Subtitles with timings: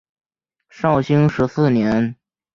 [0.71, 2.15] 绍兴十四年。